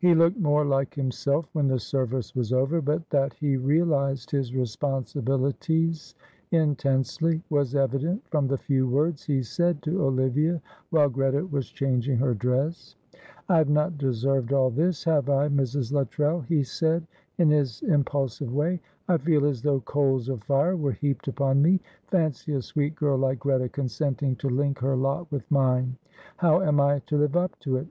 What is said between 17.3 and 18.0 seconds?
in his